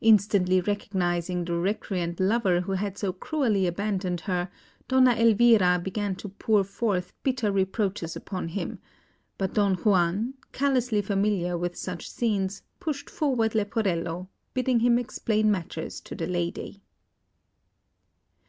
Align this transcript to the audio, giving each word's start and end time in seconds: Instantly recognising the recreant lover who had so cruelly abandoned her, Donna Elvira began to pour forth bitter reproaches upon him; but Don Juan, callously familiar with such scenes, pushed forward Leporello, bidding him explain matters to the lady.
Instantly 0.00 0.60
recognising 0.60 1.44
the 1.44 1.54
recreant 1.56 2.18
lover 2.18 2.62
who 2.62 2.72
had 2.72 2.98
so 2.98 3.12
cruelly 3.12 3.64
abandoned 3.64 4.22
her, 4.22 4.50
Donna 4.88 5.12
Elvira 5.12 5.78
began 5.80 6.16
to 6.16 6.30
pour 6.30 6.64
forth 6.64 7.12
bitter 7.22 7.52
reproaches 7.52 8.16
upon 8.16 8.48
him; 8.48 8.80
but 9.38 9.54
Don 9.54 9.74
Juan, 9.76 10.34
callously 10.50 11.00
familiar 11.00 11.56
with 11.56 11.76
such 11.76 12.10
scenes, 12.10 12.62
pushed 12.80 13.08
forward 13.08 13.54
Leporello, 13.54 14.26
bidding 14.52 14.80
him 14.80 14.98
explain 14.98 15.48
matters 15.48 16.00
to 16.00 16.16
the 16.16 16.26
lady. 16.26 16.82